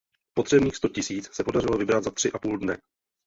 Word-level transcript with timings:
Potřebných 0.33 0.75
sto 0.75 0.89
tisíc 0.89 1.29
se 1.33 1.43
podařilo 1.43 1.77
vybrat 1.77 2.03
za 2.03 2.11
tři 2.11 2.31
a 2.31 2.39
půl 2.39 2.57
dne. 2.57 2.77